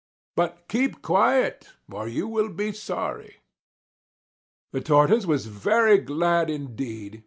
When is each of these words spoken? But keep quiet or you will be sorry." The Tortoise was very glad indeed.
But 0.35 0.67
keep 0.67 1.03
quiet 1.03 1.69
or 1.91 2.07
you 2.07 2.27
will 2.27 2.49
be 2.49 2.71
sorry." 2.71 3.41
The 4.71 4.81
Tortoise 4.81 5.27
was 5.27 5.45
very 5.45 5.99
glad 5.99 6.49
indeed. 6.49 7.19